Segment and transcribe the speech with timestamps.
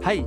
[0.00, 0.22] Hei!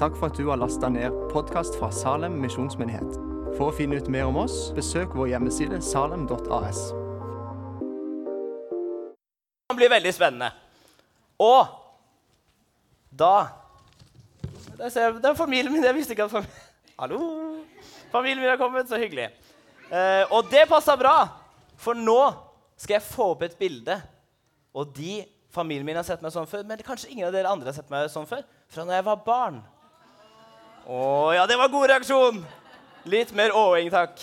[0.00, 3.12] Takk for at du har lasta ned podkast fra Salem misjonsmyndighet.
[3.54, 6.80] For å finne ut mer om oss, besøk vår hjemmeside salem.as.
[9.70, 10.48] Det blir veldig spennende.
[11.38, 11.70] Og
[13.14, 13.46] da
[14.80, 15.84] Der ser jeg, Det er familien min.
[15.86, 17.20] Jeg visste ikke at familien Hallo!
[18.10, 18.88] Familien min har kommet.
[18.90, 19.28] Så hyggelig.
[19.86, 21.28] Eh, og det passa bra,
[21.76, 22.18] for nå
[22.74, 24.00] skal jeg få opp et bilde.
[24.74, 25.22] Og de
[25.54, 27.90] familien min har sett meg sånn før, men kanskje ingen av dere andre har sett
[27.92, 28.42] meg sånn før.
[28.72, 29.58] Fra når jeg var barn.
[30.88, 31.00] Å
[31.36, 32.38] ja, det var god reaksjon!
[33.12, 34.16] Litt mer åing, takk.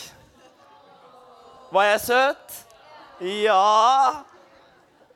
[1.70, 2.56] Var jeg søt?
[3.46, 4.24] Ja.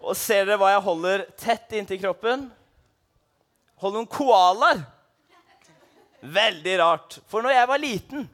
[0.03, 2.45] Og ser dere hva jeg holder tett inntil kroppen?
[3.81, 4.83] Hold noen koalaer.
[6.21, 7.17] Veldig rart.
[7.27, 8.27] For når jeg var liten,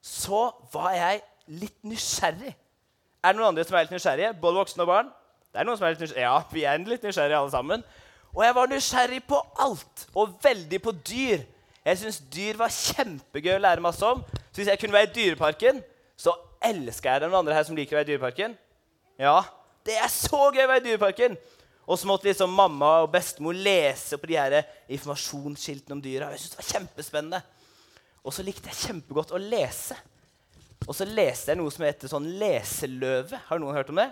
[0.00, 1.20] så var jeg
[1.60, 2.54] litt nysgjerrig.
[3.24, 4.32] Er det noen andre som er litt nysgjerrige?
[4.40, 5.12] Både voksne og barn?
[5.52, 6.24] Det er noen som er litt nysgjerrige.
[6.24, 7.84] Ja, vi er litt nysgjerrige alle sammen.
[8.34, 11.44] Og jeg var nysgjerrig på alt, og veldig på dyr.
[11.84, 14.24] Jeg syns dyr var kjempegøy å lære masse om.
[14.50, 15.82] Så hvis jeg kunne være i Dyreparken,
[16.16, 17.22] så elsker jeg.
[17.24, 18.56] Noen andre her som liker å være i Dyreparken?
[19.20, 19.36] Ja,
[19.86, 21.36] det er så gøy å være i Dyreparken!
[21.84, 24.54] Og så måtte liksom mamma og bestemor lese på de her
[24.88, 26.30] informasjonsskiltene om dyra.
[26.32, 27.40] Jeg synes det var kjempespennende.
[28.24, 29.98] Og så likte jeg kjempegodt å lese.
[30.88, 33.40] Og så leste jeg noe som heter sånn leseløve.
[33.50, 34.08] Har noen hørt om det?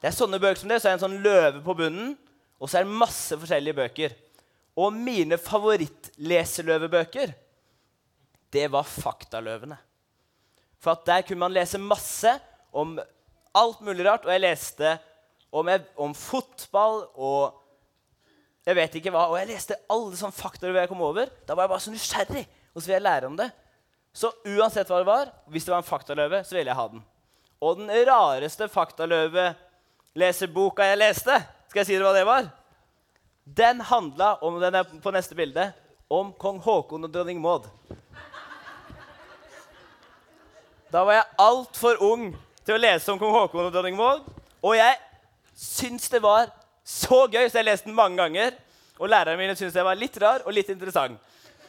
[0.00, 2.16] Det er sånne bøker som det, så er det en sånn løve på bunnen,
[2.58, 4.16] og så er det masse forskjellige bøker.
[4.78, 7.32] Og mine favorittleseløvebøker,
[8.52, 9.76] det var Faktaløvene.
[10.78, 12.32] For at der kunne man lese masse
[12.72, 12.98] om
[13.58, 14.26] alt mulig rart.
[14.26, 14.92] Og jeg leste
[15.52, 17.58] om, om fotball og
[18.68, 19.22] jeg vet ikke hva.
[19.30, 21.26] Og jeg leste alle sånne faktaløver jeg kom over.
[21.48, 23.48] Da var jeg bare så nysgjerrig, og så ville jeg lære om det.
[24.12, 27.02] Så uansett hva det var, hvis det var en faktaløve, så ville jeg ha den.
[27.64, 31.34] Og den rareste faktaløve-leseboka jeg leste,
[31.68, 32.48] skal jeg si dere hva det var?
[33.44, 35.70] Den handla om den er på neste bilde,
[36.08, 37.66] om kong Haakon og dronning Maud.
[40.88, 42.30] Da var jeg altfor ung
[42.64, 44.24] til å lese om kong Haakon og dronning Maud.
[44.64, 44.96] Og jeg
[45.52, 46.48] syns det var
[46.88, 48.56] så gøy, så jeg leste den mange ganger.
[48.98, 51.20] Og lærerne mine syntes jeg var litt rar og litt interessant.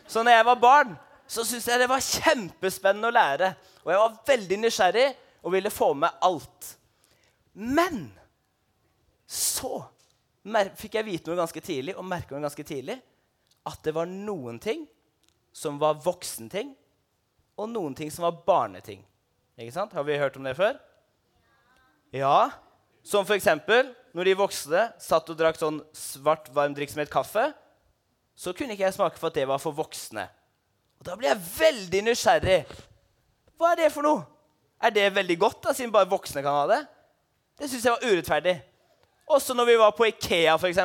[0.08, 0.94] Så når jeg var barn,
[1.30, 3.52] så syntes jeg det var kjempespennende å lære.
[3.84, 5.10] Og jeg var veldig nysgjerrig
[5.44, 6.72] og ville få med alt.
[7.54, 8.08] Men
[9.60, 9.74] så
[10.80, 12.98] fikk jeg vite noe ganske tidlig og merke noe ganske tidlig.
[13.68, 14.86] At det var noen ting
[15.54, 16.72] som var voksenting,
[17.60, 19.02] og noen ting som var barneting.
[19.60, 19.94] Ikke sant?
[19.94, 20.78] Har vi hørt om det før?
[22.16, 22.50] Ja.
[23.04, 23.50] Som f.eks.
[24.16, 27.50] når de voksne satt og drakk sånn svart varm drikk som het kaffe,
[28.40, 30.24] så kunne ikke jeg smake for at det var for voksne.
[31.00, 32.62] Og Da ble jeg veldig nysgjerrig.
[33.60, 34.24] Hva er det for noe?
[34.80, 36.80] Er det veldig godt, da, siden bare voksne kan ha det?
[37.60, 38.56] Det syns jeg var urettferdig.
[39.30, 40.80] Også når vi var på Ikea, f.eks.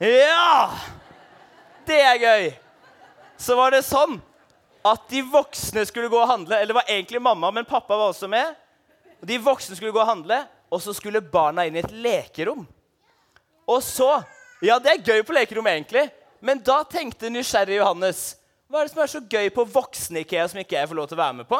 [0.00, 0.70] Ja!
[1.84, 2.46] Det er gøy.
[3.36, 4.16] Så var det sånn
[4.84, 6.56] at de voksne skulle gå og handle.
[6.56, 8.56] Eller det var egentlig mamma, men pappa var også med.
[9.24, 10.40] De voksne skulle gå og handle,
[10.72, 12.64] og så skulle barna inn i et lekerom.
[13.68, 14.16] Og så
[14.64, 16.06] Ja, det er gøy på lekerom, egentlig,
[16.40, 18.20] men da tenkte nysgjerrige Johannes
[18.70, 21.18] Hva er det som er så gøy på voksen-Ikea som ikke jeg får lov til
[21.18, 21.58] å være med på?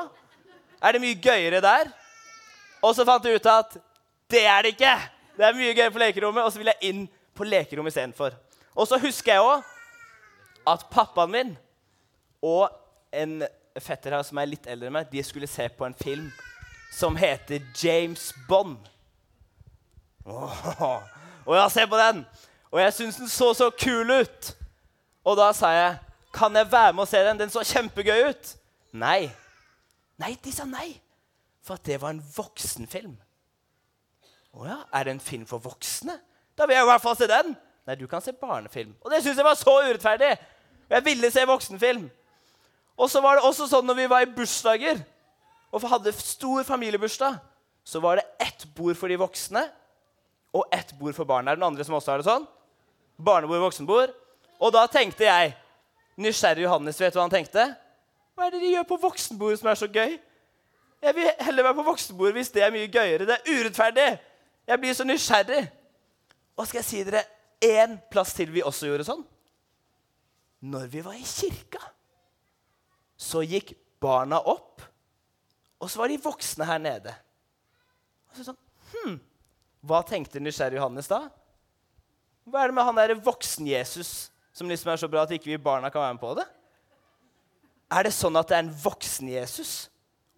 [0.81, 1.91] Er det mye gøyere der?
[2.81, 3.77] Og så fant jeg ut at
[4.31, 4.95] det er det ikke.
[5.37, 7.05] Det er mye gøy på lekerommet, og så vil jeg inn
[7.35, 8.37] på lekerommet istedenfor.
[8.75, 9.63] Og så husker jeg òg
[10.71, 11.53] at pappaen min
[12.43, 12.69] og
[13.13, 13.43] en
[13.81, 16.29] fetter her som er litt eldre enn meg, de skulle se på en film
[16.95, 18.79] som heter James Bond.
[20.27, 21.03] Åh,
[21.45, 22.25] og ja, se på den!
[22.71, 24.55] Og jeg syns den så så kul ut.
[25.25, 25.99] Og da sa jeg,
[26.33, 27.39] 'Kan jeg være med og se den?
[27.39, 28.57] Den så kjempegøy ut.'
[28.93, 29.31] Nei.
[30.19, 31.01] Nei, de sa nei.
[31.63, 33.17] For at det var en voksenfilm.
[34.55, 36.17] Å ja, er det en film for voksne?
[36.55, 37.55] Da vil jeg i hvert fall se den.
[37.85, 38.95] Nei, du kan se barnefilm.
[39.03, 40.31] Og det syns jeg var så urettferdig.
[40.91, 42.07] Jeg ville se voksenfilm.
[42.95, 45.01] Og så var det også sånn når vi var i bursdager
[45.75, 47.41] og hadde stor familiebursdag,
[47.85, 49.65] så var det ett bord for de voksne
[50.55, 51.51] og ett bord for barna.
[51.51, 52.47] Er det noen andre som også har det sånn?
[53.19, 54.15] Barnebord, voksenbord.
[54.63, 55.57] Og da tenkte jeg
[56.15, 57.67] Nysgjerrig Johannes, vet du hva han tenkte?
[58.35, 60.15] Hva er det de gjør på voksenbordet som er så gøy?
[61.05, 63.27] Jeg vil heller være på voksenbordet hvis det er mye gøyere.
[63.27, 64.07] Det er urettferdig.
[64.67, 65.63] Jeg blir så nysgjerrig.
[66.57, 67.25] Og skal jeg si dere
[67.65, 69.25] én plass til vi også gjorde sånn?
[70.65, 71.81] Når vi var i kirka,
[73.21, 74.83] så gikk barna opp,
[75.81, 77.13] og så var de voksne her nede.
[78.31, 78.61] Og så sånn,
[78.95, 79.17] hm,
[79.85, 81.27] Hva tenkte nysgjerrig Johannes da?
[82.49, 84.13] Hva er det med han derre voksen-Jesus
[84.57, 86.47] som liksom er så bra at ikke vi barna kan være med på det?
[87.93, 89.75] Er det sånn at det er en voksen-Jesus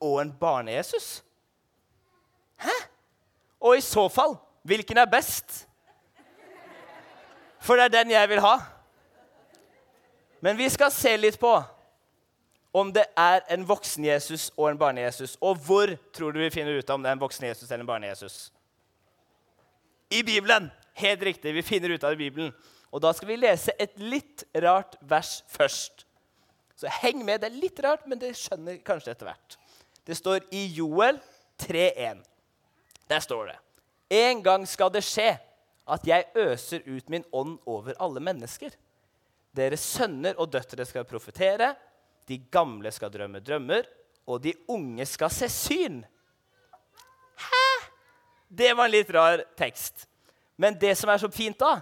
[0.02, 1.20] og en barne-Jesus?
[2.58, 2.74] Hæ?
[3.76, 5.66] Og i så fall, hvilken er best?
[7.60, 8.54] For det er den jeg vil ha.
[10.40, 11.50] Men vi skal se litt på
[12.76, 15.34] om det er en voksen Jesus og en barne-Jesus.
[15.44, 17.90] Og hvor tror du vi finner ut om det er en voksen Jesus eller en
[17.90, 18.38] barne-Jesus?
[20.08, 20.70] I Bibelen!
[20.96, 21.52] Helt riktig.
[21.52, 22.54] Vi finner ut av det i Bibelen.
[22.88, 26.06] Og da skal vi lese et litt rart vers først.
[26.80, 27.42] Så heng med.
[27.44, 29.60] Det er litt rart, men det skjønner kanskje etter hvert.
[30.08, 31.20] Det står i Joel
[31.60, 32.24] 3,1.
[33.12, 33.60] Der står det
[34.10, 35.32] En gang skal det skje
[35.86, 38.74] at jeg øser ut min ånd over alle mennesker.
[39.56, 41.74] Deres sønner og døtre skal profetere,
[42.26, 43.86] de gamle skal drømme drømmer,
[44.26, 46.00] og de unge skal se syn.
[47.38, 47.66] Hæ?
[48.48, 50.08] Det var en litt rar tekst.
[50.58, 51.78] Men det som er så fint da,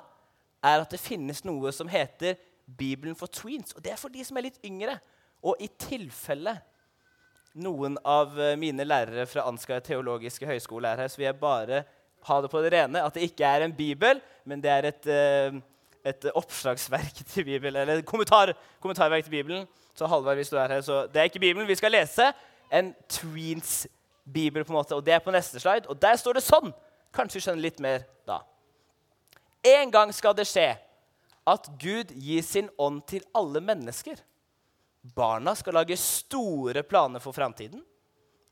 [0.65, 3.73] er at det finnes noe som heter Bibelen for tweens.
[3.76, 4.99] Og det er for de som er litt yngre.
[5.44, 6.56] Og i tilfelle
[7.55, 11.85] noen av mine lærere fra Ansgar teologiske høgskole er her, så vil jeg bare
[12.29, 15.06] ha det på det rene at det ikke er en bibel, men det er et,
[15.06, 15.59] eh,
[16.05, 19.67] et oppslagsverk til Bibelen, eller et kommentar, kommentarverk til Bibelen.
[19.94, 21.69] Så Halvard, hvis du er her, så Det er ikke Bibelen.
[21.69, 22.32] Vi skal lese
[22.73, 25.88] en tweens-bibel, på en måte, og det er på neste slide.
[25.88, 26.75] Og der står det sånn!
[27.15, 28.41] Kanskje vi skjønner litt mer da.
[29.65, 30.73] En gang skal det skje
[31.47, 34.19] at Gud gir sin ånd til alle mennesker.
[35.15, 37.82] Barna skal lage store planer for framtiden.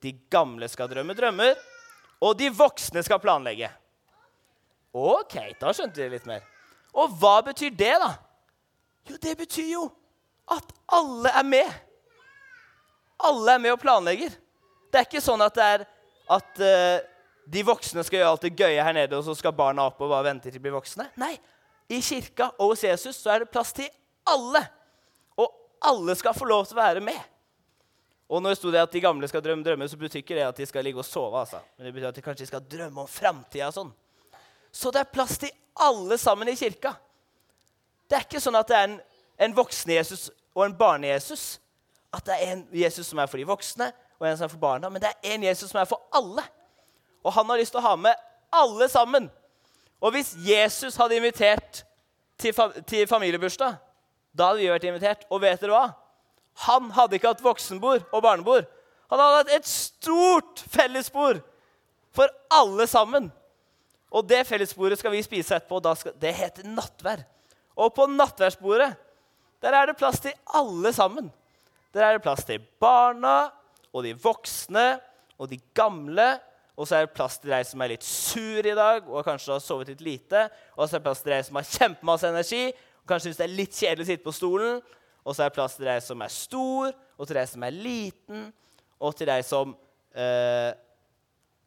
[0.03, 1.57] De gamle skal drømme drømmer,
[2.23, 3.71] og de voksne skal planlegge.
[4.93, 6.45] Ok, da skjønte vi litt mer.
[6.93, 8.13] Og hva betyr det, da?
[9.09, 9.87] Jo, det betyr jo
[10.53, 11.79] at alle er med.
[13.23, 14.35] Alle er med og planlegger.
[14.93, 15.87] Det er ikke sånn at det er
[16.33, 17.01] at uh,
[17.53, 20.13] de voksne skal gjøre alt det gøye her nede, og så skal barna opp og
[20.13, 21.09] bare vente til de blir voksne.
[21.19, 21.35] Nei,
[21.91, 23.89] i kirka og hos Jesus så er det plass til
[24.29, 24.63] alle.
[25.41, 25.49] Og
[25.89, 27.19] alle skal få lov til å være med.
[28.33, 30.45] Og når det sto det at de gamle skal drømme drømmer, så betyr ikke det
[30.47, 31.41] at de skal ligge og sove.
[31.41, 31.59] altså.
[31.77, 33.91] Men det betyr at de kanskje skal drømme om framtida og sånn.
[34.73, 35.53] Så det er plass til
[35.85, 36.95] alle sammen i kirka.
[38.09, 38.97] Det er ikke sånn at det er en,
[39.37, 41.45] en voksen-Jesus og en barne-Jesus.
[42.13, 44.65] At det er en Jesus som er for de voksne, og en som er for
[44.65, 44.89] barna.
[44.89, 46.45] Men det er en Jesus som er for alle.
[47.21, 49.29] Og han har lyst til å ha med alle sammen.
[50.01, 51.85] Og hvis Jesus hadde invitert
[52.41, 53.77] til, fa til familiebursdag,
[54.33, 55.29] da hadde vi vært invitert.
[55.29, 55.91] Og vet dere hva?
[56.67, 58.69] Han hadde ikke hatt voksenbord og barnebord.
[59.11, 61.41] Han hadde hatt et stort fellesbord
[62.15, 63.31] for alle sammen.
[64.13, 65.81] Og det fellesbordet skal vi spise etterpå.
[65.81, 67.25] og skal, Det heter nattvær.
[67.77, 68.95] Og på nattværsbordet
[69.63, 71.33] der er det plass til alle sammen.
[71.95, 73.51] Der er det plass til barna
[73.93, 75.01] og de voksne
[75.39, 76.41] og de gamle
[76.77, 79.53] og så er det plass til deg som er litt sur i dag og kanskje
[79.53, 80.47] har sovet litt lite.
[80.77, 83.47] Og så er det plass til deg som har kjempemasse energi og kanskje syns det
[83.47, 84.81] er litt kjedelig å sitte på stolen.
[85.25, 87.77] Og så er det plass til deg som er stor, og til deg som er
[87.77, 88.49] liten,
[89.03, 89.75] og til deg som
[90.15, 90.73] eh,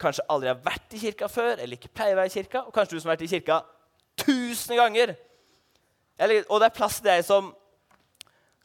[0.00, 2.74] kanskje aldri har vært i kirka før, eller ikke pleier å være i kirka, og
[2.74, 3.62] kanskje du som har vært i kirka
[4.20, 5.14] tusen ganger.
[6.18, 7.50] Eller, og det er plass til deg som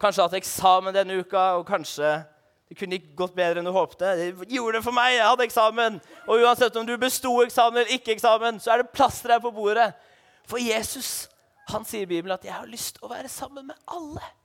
[0.01, 2.19] kanskje har hatt eksamen denne uka, og kanskje
[2.71, 4.13] det kunne ikke gått bedre enn du håpte.
[4.15, 5.17] Det gjorde det for meg.
[5.17, 5.97] Jeg hadde eksamen.
[6.23, 9.41] Og uansett om du besto eksamen eller ikke eksamen, så er det plass til deg
[9.43, 9.89] på bordet.
[10.47, 11.27] For Jesus
[11.67, 14.40] han sier i Bibelen at 'jeg har lyst til å være sammen med alle'.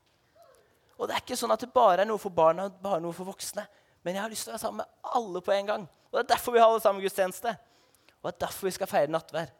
[0.96, 3.14] Og det er ikke sånn at det bare er noe for barna og bare noe
[3.16, 3.66] for voksne.
[4.04, 5.86] Men jeg har lyst til å være sammen med alle på en gang.
[6.08, 7.56] Og Det er derfor vi har alle sammen gudstjeneste.
[8.22, 9.50] Og det er derfor vi skal feire nattvær.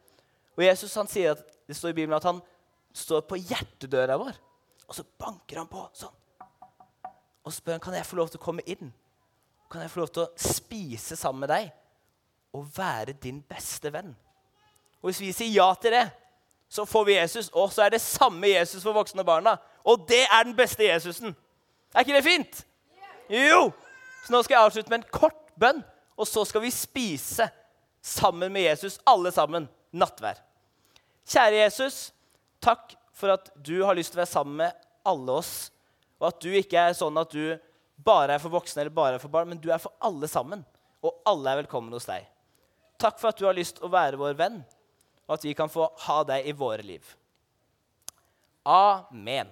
[0.57, 2.39] Og Jesus han sier at det står i Bibelen at han
[2.97, 4.39] står på hjertedøra vår,
[4.87, 6.15] og så banker han på sånn
[7.47, 8.89] og spør han, kan jeg få lov til å komme inn.
[9.71, 11.69] Kan jeg få lov til å spise sammen med deg
[12.55, 14.11] og være din beste venn?
[14.99, 16.05] Og Hvis vi sier ja til det,
[16.69, 17.49] så får vi Jesus.
[17.53, 19.57] Og så er det samme Jesus for voksne barna.
[19.87, 21.35] Og det er den beste Jesusen.
[21.95, 22.65] Er ikke det fint?
[23.31, 23.69] Jo!
[24.25, 25.79] Så nå skal jeg avslutte med en kort bønn,
[26.19, 27.47] og så skal vi spise
[28.03, 30.41] sammen med Jesus, alle sammen, nattvær.
[31.27, 32.11] Kjære Jesus,
[32.63, 35.69] takk for at du har lyst til å være sammen med alle oss
[36.17, 37.57] og at du ikke er sånn at du
[38.07, 40.63] bare er for voksne eller bare er for barn, men du er for alle sammen.
[41.05, 42.25] Og alle er velkommen hos deg.
[43.01, 44.61] Takk for at du har lyst til å være vår venn,
[45.27, 47.03] og at vi kan få ha deg i våre liv.
[48.67, 49.51] Amen.